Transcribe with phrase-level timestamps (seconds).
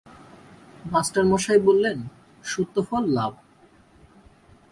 [0.85, 1.97] মাস্টারমশায় বললেন,
[2.43, 3.33] সত্যফল-লাভ।